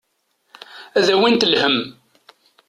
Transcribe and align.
Ad 0.97 1.03
d-awint 1.05 1.47
lhemm. 1.51 1.79